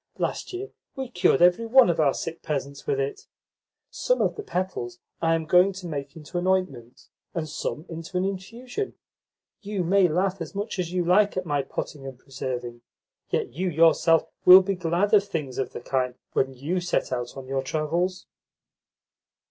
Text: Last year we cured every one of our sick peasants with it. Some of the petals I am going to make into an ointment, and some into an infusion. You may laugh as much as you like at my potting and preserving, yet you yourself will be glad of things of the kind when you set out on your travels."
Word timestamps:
Last 0.17 0.51
year 0.51 0.71
we 0.95 1.09
cured 1.11 1.43
every 1.43 1.67
one 1.67 1.87
of 1.87 1.99
our 1.99 2.15
sick 2.15 2.41
peasants 2.41 2.87
with 2.87 2.99
it. 2.99 3.27
Some 3.91 4.19
of 4.19 4.35
the 4.35 4.41
petals 4.41 4.97
I 5.21 5.35
am 5.35 5.45
going 5.45 5.73
to 5.73 5.85
make 5.85 6.15
into 6.15 6.39
an 6.39 6.47
ointment, 6.47 7.07
and 7.35 7.47
some 7.47 7.85
into 7.87 8.17
an 8.17 8.25
infusion. 8.25 8.95
You 9.61 9.83
may 9.83 10.07
laugh 10.07 10.41
as 10.41 10.55
much 10.55 10.79
as 10.79 10.91
you 10.91 11.05
like 11.05 11.37
at 11.37 11.45
my 11.45 11.61
potting 11.61 12.07
and 12.07 12.17
preserving, 12.17 12.81
yet 13.29 13.53
you 13.53 13.69
yourself 13.69 14.23
will 14.43 14.63
be 14.63 14.73
glad 14.73 15.13
of 15.13 15.23
things 15.25 15.59
of 15.59 15.71
the 15.71 15.81
kind 15.81 16.15
when 16.33 16.51
you 16.55 16.79
set 16.81 17.11
out 17.11 17.37
on 17.37 17.45
your 17.45 17.61
travels." 17.61 18.25